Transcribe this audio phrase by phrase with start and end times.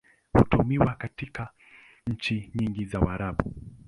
[0.33, 1.49] Hutumiwa hivyo katika
[2.07, 3.53] nchi nyingi za Waarabu.